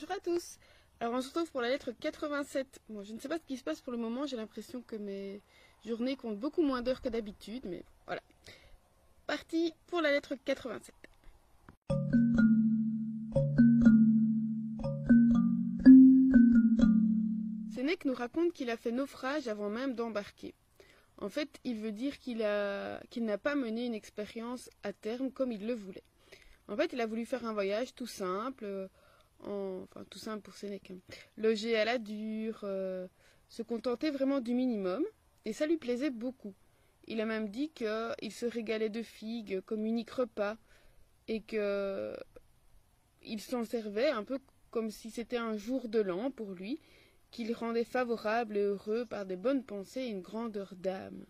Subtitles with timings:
[0.00, 0.56] Bonjour à tous.
[1.00, 2.80] Alors on se retrouve pour la lettre 87.
[2.88, 4.96] Bon, je ne sais pas ce qui se passe pour le moment, j'ai l'impression que
[4.96, 5.42] mes
[5.84, 8.22] journées comptent beaucoup moins d'heures que d'habitude, mais voilà.
[9.26, 10.94] Parti pour la lettre 87.
[17.74, 20.54] Sénèque nous raconte qu'il a fait naufrage avant même d'embarquer.
[21.18, 25.66] En fait, il veut dire qu'il n'a pas mené une expérience à terme comme il
[25.66, 26.04] le voulait.
[26.68, 28.88] En fait, il a voulu faire un voyage tout simple,
[29.44, 31.14] enfin tout simple pour Sénèque, hein.
[31.36, 33.06] loger à la dure, euh,
[33.48, 35.04] se contenter vraiment du minimum,
[35.44, 36.54] et ça lui plaisait beaucoup.
[37.06, 40.56] Il a même dit qu'il se régalait de figues comme unique repas,
[41.28, 42.16] et que
[43.22, 44.38] il s'en servait un peu
[44.70, 46.80] comme si c'était un jour de l'an pour lui,
[47.30, 51.24] qu'il rendait favorable et heureux par des bonnes pensées et une grandeur d'âme.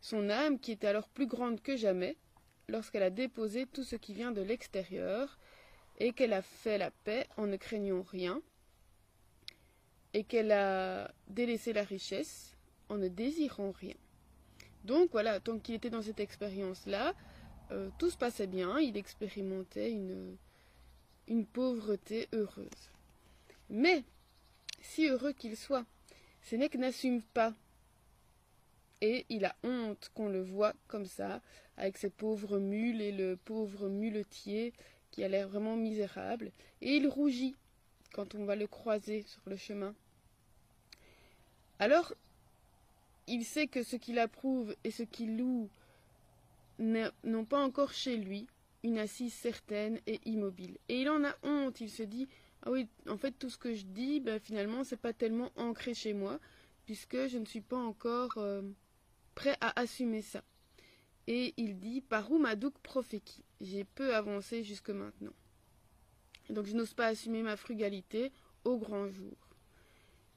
[0.00, 2.16] Son âme, qui était alors plus grande que jamais,
[2.68, 5.38] lorsqu'elle a déposé tout ce qui vient de l'extérieur,
[5.98, 8.40] et qu'elle a fait la paix en ne craignant rien,
[10.14, 12.56] et qu'elle a délaissé la richesse
[12.88, 13.94] en ne désirant rien.
[14.84, 17.14] Donc voilà, tant qu'il était dans cette expérience-là,
[17.72, 20.36] euh, tout se passait bien, il expérimentait une,
[21.26, 22.90] une pauvreté heureuse.
[23.68, 24.04] Mais,
[24.80, 25.84] si heureux qu'il soit,
[26.40, 27.54] Sénèque n'assume pas.
[29.00, 31.42] Et il a honte qu'on le voit comme ça,
[31.76, 34.72] avec ses pauvres mules et le pauvre muletier
[35.10, 37.54] qui a l'air vraiment misérable, et il rougit
[38.12, 39.94] quand on va le croiser sur le chemin.
[41.78, 42.14] Alors,
[43.26, 45.68] il sait que ce qu'il approuve et ce qu'il loue
[46.78, 48.46] n'ont pas encore chez lui
[48.82, 50.78] une assise certaine et immobile.
[50.88, 52.28] Et il en a honte, il se dit
[52.62, 55.94] Ah oui, en fait, tout ce que je dis, ben, finalement, c'est pas tellement ancré
[55.94, 56.38] chez moi,
[56.86, 58.62] puisque je ne suis pas encore euh,
[59.34, 60.42] prêt à assumer ça.
[61.30, 63.44] Et il dit Paru Madouk Profeki.
[63.60, 65.34] J'ai peu avancé jusque maintenant.
[66.48, 68.32] Donc je n'ose pas assumer ma frugalité
[68.64, 69.36] au grand jour.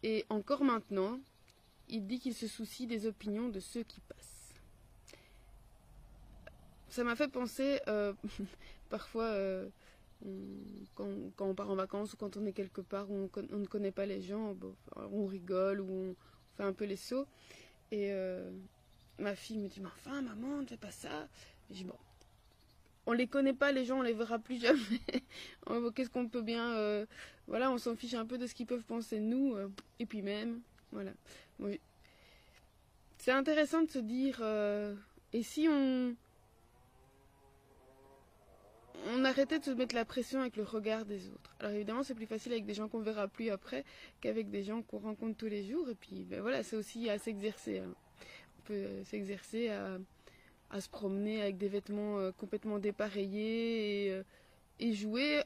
[0.03, 1.17] Et encore maintenant,
[1.87, 4.53] il dit qu'il se soucie des opinions de ceux qui passent.
[6.89, 8.11] Ça m'a fait penser, euh,
[8.89, 9.69] parfois, euh,
[10.95, 11.07] quand,
[11.39, 14.05] on part en vacances ou quand on est quelque part où on, ne connaît pas
[14.05, 14.57] les gens,
[14.97, 16.15] on rigole ou on
[16.57, 17.27] fait un peu les sauts.
[17.93, 18.51] Euh,
[19.19, 21.27] ma fille me dit, mais enfin, maman, ne fais pas ça.
[21.69, 21.97] je dis, bon,
[23.07, 24.79] on les connaît pas, les gens, on les verra plus jamais.
[25.95, 26.73] Qu'est-ce qu'on peut bien.
[26.75, 27.05] Euh,
[27.47, 29.55] voilà, on s'en fiche un peu de ce qu'ils peuvent penser de nous.
[29.55, 30.61] Euh, et puis même,
[30.91, 31.11] voilà.
[33.17, 34.39] c'est intéressant de se dire.
[34.41, 34.95] Euh,
[35.33, 36.15] et si on.
[39.07, 41.55] On arrêtait de se mettre la pression avec le regard des autres.
[41.59, 43.83] Alors évidemment, c'est plus facile avec des gens qu'on verra plus après
[44.19, 45.89] qu'avec des gens qu'on rencontre tous les jours.
[45.89, 47.79] Et puis, ben voilà, c'est aussi à s'exercer.
[47.79, 47.95] Hein
[48.61, 55.43] peut euh, s'exercer à, se promener avec des vêtements euh, complètement dépareillés et, euh, jouer,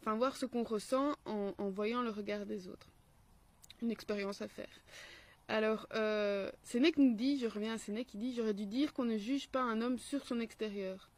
[0.00, 2.88] enfin voir ce qu'on ressent en, voyant le regard des autres.
[3.82, 4.68] Une expérience à faire.
[5.48, 9.04] Alors, euh, Sénèque nous dit, je reviens à Sénèque, il dit, j'aurais dû dire qu'on
[9.04, 11.10] ne juge pas un homme sur son extérieur.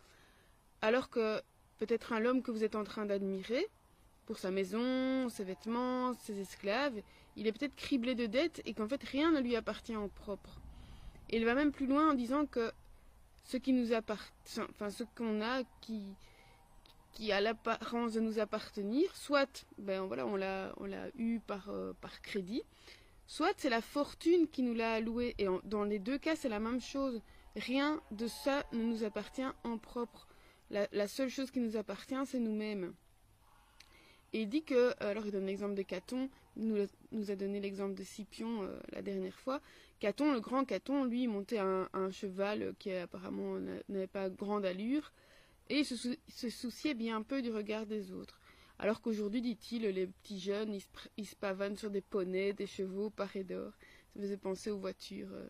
[0.83, 1.41] Alors que
[1.79, 3.67] peut-être un homme que vous êtes en train d'admirer,
[4.27, 7.03] pour sa maison, ses vêtements, ses esclaves,
[7.37, 10.61] il est peut-être criblé de dettes et qu'en fait rien ne lui appartient en propre.
[11.33, 12.73] Il va même plus loin en disant que
[13.45, 16.03] ce qui nous appartient, enfin ce qu'on a qui,
[17.13, 21.71] qui a l'apparence de nous appartenir, soit ben voilà, on l'a on l'a eu par,
[21.71, 22.63] euh, par crédit,
[23.27, 25.35] soit c'est la fortune qui nous l'a alloué.
[25.39, 27.23] Et dans les deux cas, c'est la même chose.
[27.57, 30.29] Rien de ça ne nous appartient en propre.
[30.71, 32.95] La, seule chose qui nous appartient, c'est nous-mêmes.
[34.33, 36.77] Et il dit que, alors il donne l'exemple de Caton, nous,
[37.13, 39.61] nous a donné l'exemple de Scipion euh, la dernière fois,
[39.99, 43.59] Caton, le grand Caton, lui, montait un, cheval qui apparemment
[43.89, 45.13] n'avait pas grande allure,
[45.69, 48.41] et se, souciait bien peu du regard des autres.
[48.79, 50.75] Alors qu'aujourd'hui, dit-il, les petits jeunes,
[51.17, 53.73] ils se, pavanent sur des poneys, des chevaux parés d'or.
[54.15, 55.49] Ça faisait penser aux voitures, euh,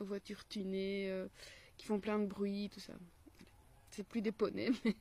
[0.00, 1.28] aux voitures tunées, euh,
[1.76, 2.94] qui font plein de bruit, tout ça.
[3.90, 4.96] C'est plus des poneys, mais...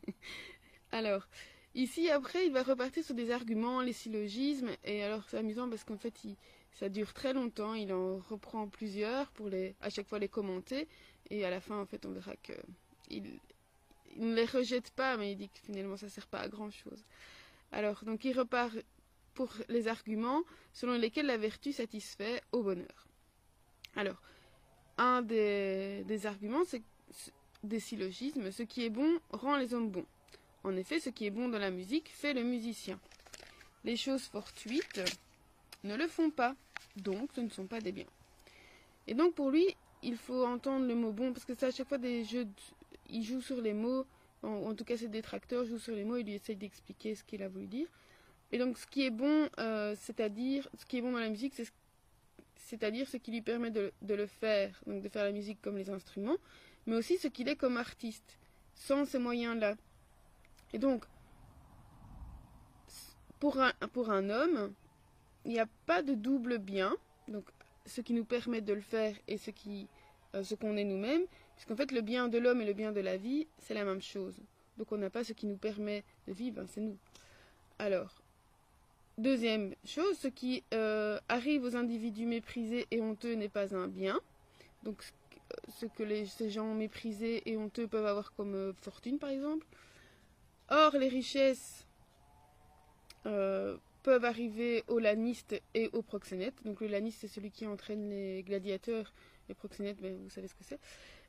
[0.92, 1.28] alors,
[1.76, 5.84] ici, après, il va repartir sur des arguments, les syllogismes, et alors c'est amusant parce
[5.84, 6.36] qu'en fait, il
[6.74, 10.88] ça dure très longtemps, il en reprend plusieurs pour les, à chaque fois les commenter.
[11.30, 12.54] Et à la fin, en fait, on verra que
[13.10, 13.40] il,
[14.18, 16.72] ne les rejette pas, mais il dit que finalement, ça ne sert pas à grand
[16.72, 17.04] chose.
[17.72, 18.74] Alors, donc, il repart
[19.34, 23.08] pour les arguments selon lesquels la vertu satisfait au bonheur.
[23.96, 24.22] Alors,
[24.98, 26.84] un des, des arguments, c'est
[27.64, 28.52] des syllogismes.
[28.52, 30.06] Ce qui est bon rend les hommes bons.
[30.64, 33.00] En effet, ce qui est bon dans la musique fait le musicien.
[33.84, 35.02] Les choses fortuites
[35.84, 36.56] ne le font pas,
[36.98, 38.06] donc ce ne sont pas des biens.
[39.08, 39.66] Et donc pour lui,
[40.04, 42.48] il faut entendre le mot bon, parce que c'est à chaque fois des jeux,
[43.10, 44.06] il joue sur les mots,
[44.44, 47.42] en, tout cas ses détracteurs jouent sur les mots, il lui essaye d'expliquer ce qu'il
[47.44, 47.88] a voulu dire.
[48.52, 51.54] Et donc ce qui est bon, euh, c'est-à-dire ce qui est bon dans la musique,
[51.56, 51.72] c'est
[52.72, 55.90] c'est-à-dire ce qui lui permet de, le faire, donc de faire la musique comme les
[55.90, 56.38] instruments,
[56.86, 58.38] mais aussi ce qu'il est comme artiste,
[58.76, 59.76] sans ces moyens-là.
[60.74, 61.06] Et donc,
[63.40, 64.74] pour un, homme,
[65.46, 66.96] il n'y a pas de double bien,
[67.28, 67.46] donc
[67.86, 69.40] ce qui nous permet de le faire et
[70.36, 71.24] euh, ce qu'on est nous-mêmes,
[71.56, 74.02] puisqu'en fait le bien de l'homme et le bien de la vie, c'est la même
[74.02, 74.40] chose.
[74.78, 76.98] Donc on n'a pas ce qui nous permet de vivre, c'est nous.
[77.80, 78.22] Alors,
[79.18, 84.20] Deuxième chose, ce qui euh, arrive aux individus méprisés et honteux n'est pas un bien.
[84.84, 85.04] Donc
[85.68, 89.68] ce que les, ces gens méprisés et honteux peuvent avoir comme euh, fortune, par exemple.
[90.72, 91.86] Or, les richesses
[93.26, 96.64] euh, peuvent arriver aux lanistes et aux proxénètes.
[96.64, 99.14] Donc le laniste, c'est celui qui entraîne les gladiateurs.
[99.50, 100.80] Les proxénètes, ben, vous savez ce que c'est.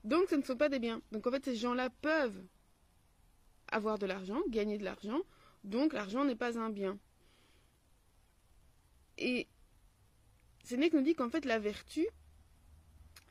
[0.05, 1.03] Donc ce ne sont pas des biens.
[1.11, 2.41] Donc en fait, ces gens-là peuvent
[3.73, 5.21] avoir de l'argent, gagner de l'argent.
[5.65, 6.97] Donc l'argent n'est pas un bien.
[9.19, 9.49] Et
[10.62, 12.06] Sénèque nous dit qu'en fait la vertu,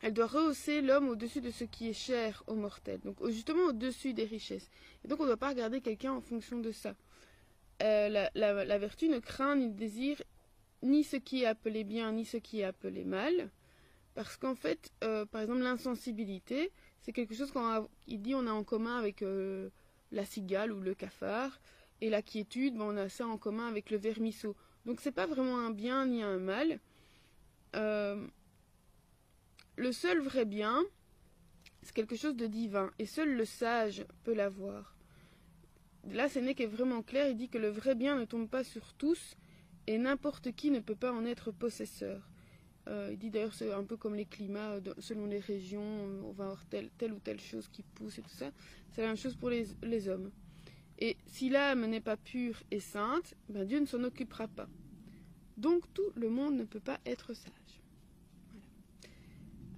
[0.01, 4.13] elle doit rehausser l'homme au-dessus de ce qui est cher aux mortels, donc justement au-dessus
[4.13, 4.69] des richesses.
[5.03, 6.95] Et donc on ne doit pas regarder quelqu'un en fonction de ça.
[7.83, 10.21] Euh, la, vertu ne craint ni ne désire
[10.83, 13.50] ni ce qui est appelé bien ni ce qui est appelé mal,
[14.13, 16.71] parce qu'en fait, euh, par exemple, l'insensibilité,
[17.01, 17.51] c'est quelque chose
[18.06, 19.69] qu'il dit on a en commun avec euh,
[20.12, 21.59] la cigale ou le cafard,
[22.01, 24.56] et la quiétude, ben, on a ça en commun avec le vermisseau.
[24.86, 26.80] Donc c'est pas vraiment un bien ni un mal.
[29.81, 30.83] Le seul vrai bien,
[31.81, 34.95] c'est quelque chose de divin, et seul le sage peut l'avoir.
[36.07, 38.94] Là, Sénèque est vraiment clair, il dit que le vrai bien ne tombe pas sur
[38.94, 39.36] tous,
[39.88, 42.30] et n'importe qui ne peut pas en être possesseur.
[42.89, 46.44] Euh, il dit d'ailleurs c'est un peu comme les climats, selon les régions, on va
[46.44, 48.51] avoir telle, ou telle chose qui pousse et tout ça.
[48.92, 50.30] C'est la même chose pour les, les hommes.
[51.00, 54.69] Et si l'âme n'est pas pure et sainte, ben Dieu ne s'en occupera pas.
[55.57, 57.81] Donc tout le monde ne peut pas être sage.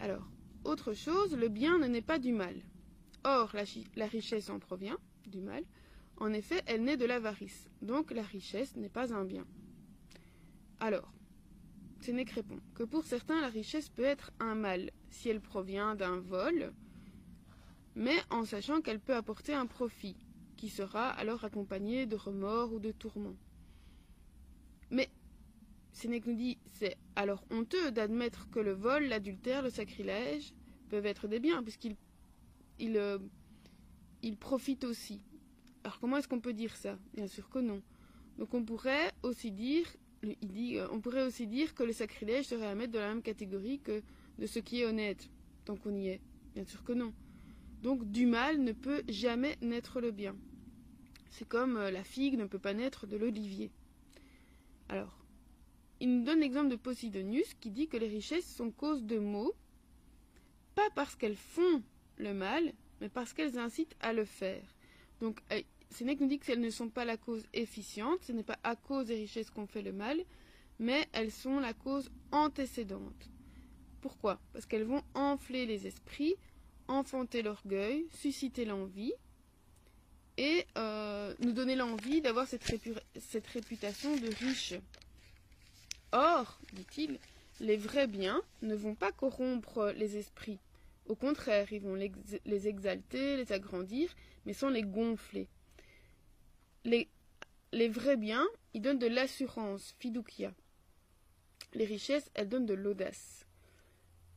[0.04, 0.28] Alors,
[0.66, 2.56] autre chose, le bien ne naît pas du mal.
[3.24, 3.64] Or, la,
[3.96, 4.98] la richesse en provient
[5.28, 5.64] du mal.
[6.18, 7.70] En effet, elle naît de l'avarice.
[7.82, 9.46] Donc la richesse n'est pas un bien.
[10.82, 11.10] Alors,
[12.02, 16.20] Sénèque répond que pour certains, la richesse peut être un mal si elle provient d'un
[16.20, 16.74] vol,
[17.96, 20.18] mais en sachant qu'elle peut apporter un profit
[20.58, 23.38] qui sera alors accompagné de remords ou de tourments.
[24.92, 25.10] Mais
[25.94, 30.54] Sénèque nous dit c'est alors honteux d'admettre que le vol, l'adultère, le sacrilège
[30.90, 31.96] peuvent être des biens, puisqu'ils
[32.80, 33.20] ils, euh,
[34.40, 35.22] profitent aussi.
[35.84, 36.98] Alors comment est-ce qu'on peut dire ça?
[37.14, 37.82] Bien sûr que non.
[38.38, 39.86] Donc on pourrait aussi dire,
[40.24, 43.10] il dit, euh, on pourrait aussi dire que le sacrilège serait à mettre dans la
[43.10, 44.02] même catégorie que
[44.40, 45.30] de ce qui est honnête,
[45.64, 46.22] tant qu'on y est.
[46.56, 47.14] Bien sûr que non.
[47.84, 50.36] Donc du mal ne peut jamais naître le bien.
[51.30, 53.72] C'est comme euh, la figue ne peut pas naître de l'olivier.
[54.90, 55.23] Alors,
[56.04, 59.54] il nous donne l'exemple de Posidonius qui dit que les richesses sont cause de maux,
[60.76, 61.82] pas parce qu'elles font
[62.18, 64.66] le mal, mais parce qu'elles incitent à le faire.
[65.22, 65.62] Donc, euh,
[65.92, 69.06] Sénèque nous dit qu'elles ne sont pas la cause efficiente, ce n'est pas à cause
[69.06, 70.20] des richesses qu'on fait le mal,
[70.78, 73.30] mais elles sont la cause antécédente.
[74.02, 74.42] Pourquoi?
[74.52, 76.36] Parce qu'elles vont enfler les esprits,
[76.90, 79.14] enfanter l'orgueil, susciter l'envie,
[80.36, 84.74] et euh, nous donner l'envie d'avoir cette, répu cette réputation de riche.
[86.14, 87.20] Or, dit-il,
[87.60, 90.60] les vrais biens ne vont pas corrompre les esprits.
[91.08, 94.14] Au contraire, ils vont les exalter, les agrandir,
[94.46, 95.48] mais sans les gonfler.
[96.86, 97.10] Les,
[97.90, 100.54] vrais biens, ils donnent de l'assurance, fiducia.
[101.74, 103.48] Les richesses, elles donnent de l'audace.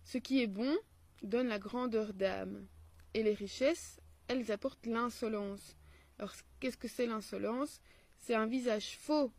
[0.05, 0.75] Ce qui est bon
[1.23, 2.67] donne la grandeur d'âme.
[3.13, 5.77] Et les richesses, elles apportent l'insolence.
[6.19, 7.81] Alors, qu'est-ce que c'est l'insolence?
[8.19, 9.31] C'est un visage faux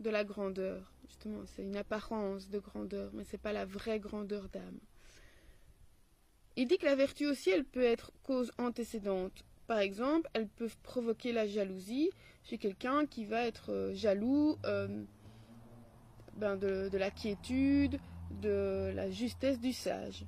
[0.00, 0.92] de la grandeur.
[1.06, 4.78] Justement, c'est une apparence de grandeur, mais ce n'est pas la vraie grandeur d'âme.
[6.56, 9.44] Il dit que la vertu aussi, elle peut être cause antécédente.
[9.66, 12.10] Par exemple, elle peut provoquer la jalousie
[12.44, 15.04] chez quelqu'un qui va être euh, jaloux euh,
[16.36, 17.98] ben de, de la quiétude,
[18.30, 20.24] de la justesse du sage.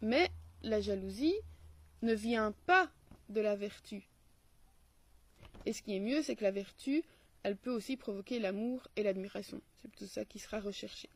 [0.00, 0.30] Mais
[0.62, 1.36] la jalousie
[2.02, 2.90] ne vient pas
[3.28, 4.08] de la vertu.
[5.64, 7.02] Et ce qui est mieux, c'est que la vertu,
[7.42, 9.60] elle peut aussi provoquer l'amour et l'admiration.
[9.82, 11.08] C'est plutôt ça qui sera recherché.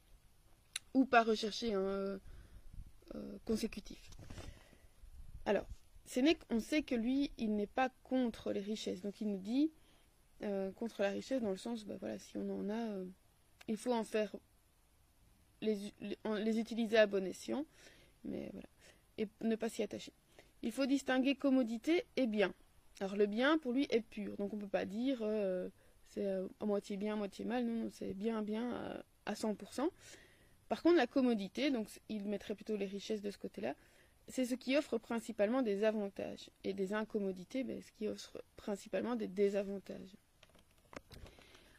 [0.95, 2.19] Ou pas recherché, hein, euh,
[3.15, 4.11] euh, consécutif.
[5.45, 5.67] Alors,
[6.05, 9.03] Sénèque, on sait que lui, il n'est pas contre les richesses.
[9.03, 9.71] Donc il nous dit
[10.43, 13.05] euh, contre la richesse dans le sens, bah, voilà, si on en a,
[13.69, 14.35] il faut en faire,
[15.61, 15.93] les,
[16.59, 17.65] utiliser à bon escient,
[18.25, 18.69] mais voilà,
[19.19, 20.13] et ne pas s'y attacher.
[20.63, 22.53] Il faut distinguer commodité et bien.
[23.01, 25.23] Alors le bien pour lui est pur, donc on ne peut pas dire
[26.17, 26.27] c'est
[26.61, 27.65] à moitié bien, à moitié mal.
[27.67, 29.89] Non, non c'est bien, bien à 100%.
[30.69, 33.75] Par contre, la commodité, donc il mettrait plutôt les richesses de ce côté-là,
[34.29, 36.51] c'est ce qui offre principalement des avantages.
[36.65, 40.17] Et des incommodités, ben, ce qui offre principalement des désavantages.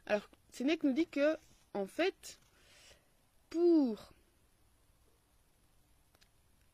[0.06, 1.36] Alors, Sénèque nous dit que,
[1.74, 2.40] en fait,
[3.50, 4.14] pour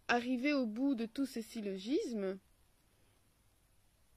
[0.08, 2.38] arriver au bout de tous ces syllogismes,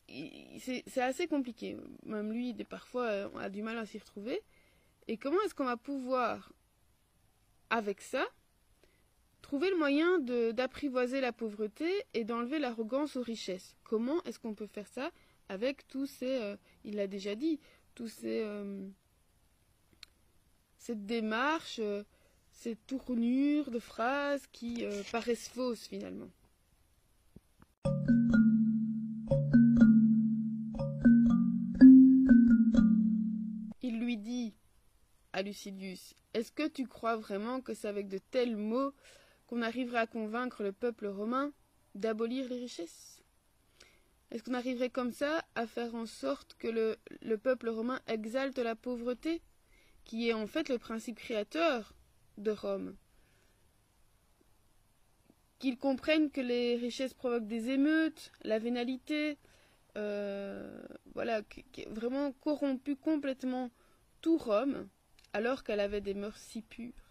[0.08, 1.76] c'est assez compliqué.
[2.04, 4.40] Même lui, parfois, on a du mal à s'y retrouver.
[5.08, 6.52] Et comment est-ce qu'on va pouvoir,
[7.70, 8.24] avec ça,
[9.42, 13.76] trouver le moyen d'apprivoiser la pauvreté et d'enlever l'arrogance aux richesses?
[13.84, 15.10] Comment est-ce qu'on peut faire ça
[15.48, 17.60] avec tous ces, euh, il l'a déjà dit,
[17.94, 18.88] tous ces, euh,
[20.78, 22.02] cette démarche, euh,
[22.50, 26.30] ces tournures de phrases qui paraissent fausses finalement?
[35.36, 38.94] À Lucidius Est-ce que tu crois vraiment que c'est avec de tels mots
[39.46, 41.52] qu'on arriverait à convaincre le peuple romain
[41.94, 43.22] d'abolir les richesses?
[44.30, 48.58] Est-ce qu'on arriverait comme ça à faire en sorte que le, le, peuple romain exalte
[48.58, 49.42] la pauvreté,
[50.04, 51.92] qui est en fait le principe créateur
[52.38, 52.96] de Rome?
[55.58, 59.36] Qu'ils comprennent que les richesses provoquent des émeutes, la vénalité,
[59.98, 60.80] euh,
[61.14, 63.70] voilà, qui, vraiment corrompu complètement
[64.22, 64.88] tout Rome,
[65.36, 67.10] alors qu'elle avait des mœurs si pures.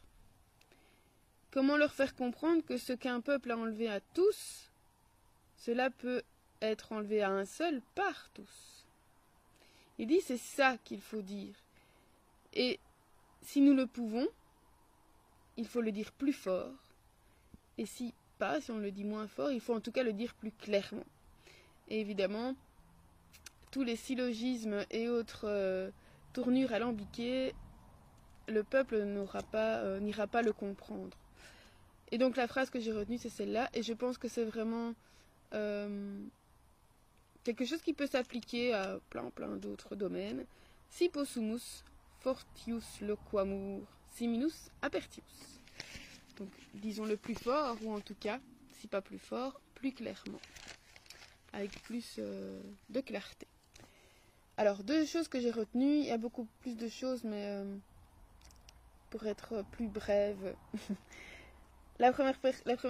[1.51, 4.72] Comment leur faire comprendre que ce qu'un peuple a enlevé à tous,
[5.58, 6.24] cela peut
[6.60, 8.88] être enlevé à un seul par tous?
[10.00, 11.53] Il dit c'est ça qu'il faut dire.
[12.53, 12.79] Et
[13.44, 14.27] si nous le pouvons,
[15.55, 16.74] il faut le dire plus fort.
[17.77, 20.13] Et si pas, si on le dit moins fort, il faut en tout cas le
[20.13, 21.05] dire plus clairement.
[21.89, 22.55] Et évidemment,
[23.70, 25.91] tous les syllogismes et autres euh,
[26.34, 27.53] tournures alambiquées
[28.48, 31.18] le peuple n'aura pas, euh, n'ira pas le comprendre.
[32.12, 34.94] Et donc la phrase que j'ai retenue, c'est celle-là, et je pense que c'est vraiment
[35.54, 36.20] euh,
[37.44, 40.46] quelque chose qui peut s'appliquer à plein plein d'autres domaines.
[40.90, 41.84] Si possumus
[42.20, 43.82] fortius loquamur,
[44.14, 45.60] siminus apertius.
[46.38, 48.40] Donc disons le plus fort, ou en tout cas,
[48.80, 50.42] si pas plus fort, plus clairement,
[51.54, 53.48] avec plus euh, de clarté.
[54.58, 57.64] Alors deux choses que j'ai retenues, il y a beaucoup plus de choses, mais
[59.15, 60.55] pour être plus brève.
[62.00, 62.36] la, première,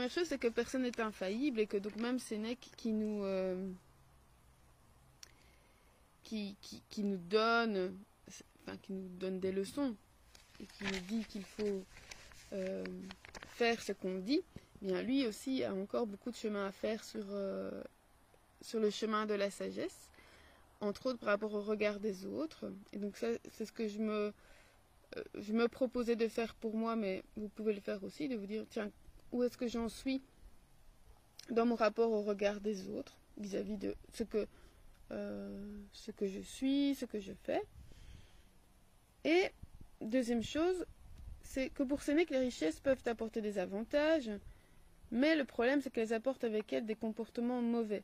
[0.10, 3.70] chose, c'est que personne n'est infaillible et que donc même Sénèque qui nous, euh,
[6.24, 6.58] qui,
[6.98, 7.96] nous donne,
[8.64, 9.96] enfin, qui nous donne des leçons
[10.60, 11.86] et qui nous dit qu'il faut
[12.54, 12.84] euh,
[13.50, 14.42] faire ce qu'on dit,
[14.82, 17.84] eh bien lui aussi a encore beaucoup de chemin à faire sur, euh,
[18.62, 20.10] sur le chemin de la sagesse,
[20.82, 22.66] entre autres par rapport au regard des autres.
[22.94, 24.34] Et donc ça, c'est ce que je me
[25.36, 28.46] je me proposais de faire pour moi, mais vous pouvez le faire aussi, de vous
[28.46, 28.92] dire, tiens,
[29.32, 30.22] où est-ce que j'en suis
[31.50, 34.48] dans mon rapport au regard des autres, vis-à-vis de ce que,
[35.12, 37.62] euh, ce que je suis, ce que je fais.
[39.24, 39.52] Et
[40.02, 40.86] deuxième chose,
[41.44, 44.32] c'est que pour Sénèque, les richesses peuvent apporter des avantages,
[45.12, 48.04] mais le problème, c'est qu'elles apportent avec elles des comportements mauvais.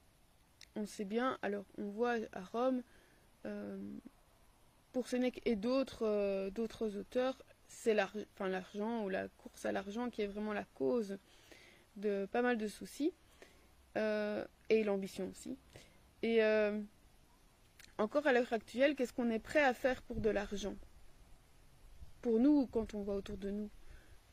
[0.75, 2.83] On sait bien, alors on voit à Rome,
[3.45, 3.79] euh,
[4.91, 10.21] pour Sénèque et d'autres euh, d'autres auteurs, c'est l'argent ou la course à l'argent qui
[10.21, 11.17] est vraiment la cause
[11.95, 13.13] de pas mal de soucis
[13.97, 15.57] euh, et l'ambition aussi.
[16.21, 16.79] Et euh,
[17.97, 20.75] encore à l'heure actuelle, qu'est-ce qu'on est prêt à faire pour de l'argent?
[22.21, 23.69] Pour nous, quand on voit autour de nous,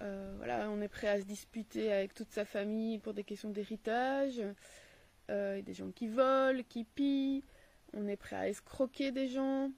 [0.01, 4.43] voilà, on est prêt à se disputer avec toute sa famille pour des questions d'héritage.
[5.29, 7.43] Il y a des gens qui volent, qui pillent.
[7.95, 9.73] On est prêt à escroquer des gens.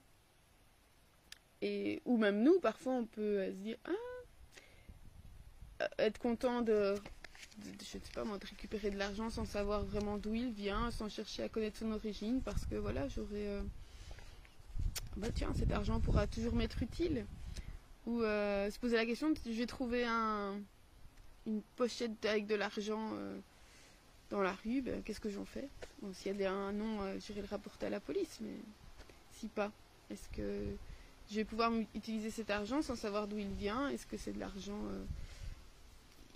[1.63, 3.91] Ou même nous, parfois, on peut euh, se dire ah,
[5.83, 6.95] euh, être content de,
[7.81, 11.11] je sais pas moi, de récupérer de l'argent sans savoir vraiment d'où il vient, sans
[11.11, 13.47] chercher à connaître son origine, parce que voilà, j'aurais.
[13.49, 13.63] Euh,
[15.17, 17.27] bah tiens, cet argent pourra toujours m'être utile.
[18.07, 20.59] Ou se poser la question je vais trouver un,
[21.47, 23.13] une pochette avec de l'argent
[24.31, 25.69] dans la rue, ben, qu'est-ce que j'en fais?
[26.15, 28.57] S'il y a un nom, j'irai le rapporter à la police, mais
[29.33, 29.71] si pas,
[30.11, 30.77] est-ce que
[31.31, 33.89] je vais pouvoir utiliser cet argent sans savoir d'où il vient.
[33.89, 35.05] Est-ce que c'est de l'argent euh,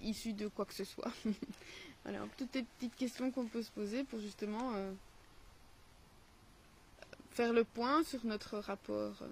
[0.02, 1.10] issu de quoi que ce soit
[2.04, 4.92] Voilà, toutes les petites questions qu'on peut se poser pour justement euh,
[7.32, 9.28] faire le point sur notre rapport euh,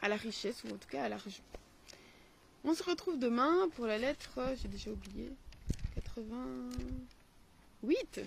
[0.00, 1.42] à la richesse ou en tout cas à l'argent.
[2.64, 5.30] On se retrouve demain pour la lettre, j'ai déjà oublié,
[5.96, 8.20] 88.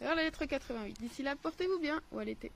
[0.00, 1.00] Alors la lettre 88.
[1.00, 2.50] D'ici là, portez-vous bien ou à l'été.